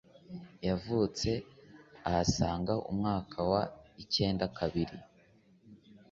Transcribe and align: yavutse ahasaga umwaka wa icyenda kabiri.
yavutse 0.67 1.29
ahasaga 2.09 2.73
umwaka 2.91 3.37
wa 3.51 3.61
icyenda 4.03 4.45
kabiri. 4.57 4.97